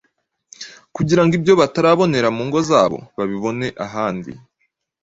[0.95, 4.31] kugira ngo ibyo batabonera mu ngo zabo babibonere ahandi.